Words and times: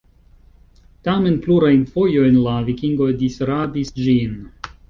Tamen 1.07 1.37
plurajn 1.43 1.83
fojojn 1.97 2.39
la 2.49 2.57
vikingoj 2.71 3.11
disrabis 3.23 3.97
ĝin. 4.03 4.37